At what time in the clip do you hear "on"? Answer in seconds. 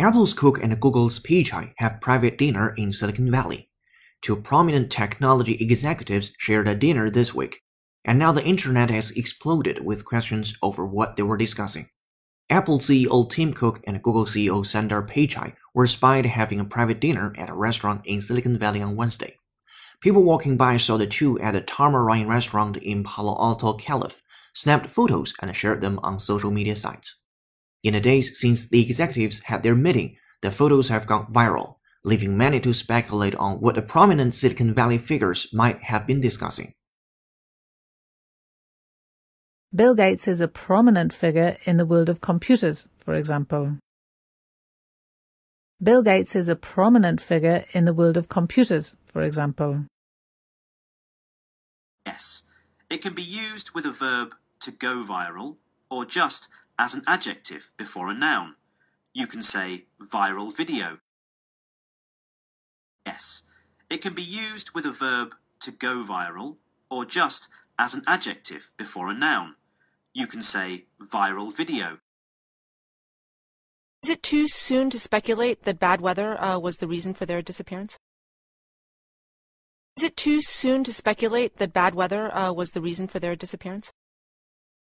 18.82-18.96, 26.02-26.18, 33.34-33.60